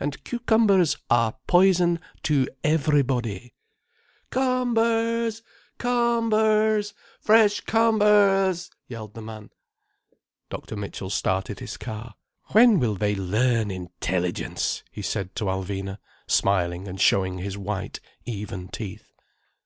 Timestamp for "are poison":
1.10-2.00